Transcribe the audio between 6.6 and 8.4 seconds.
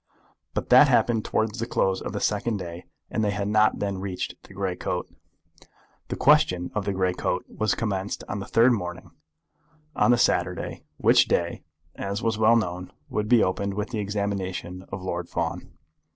of the grey coat was commenced on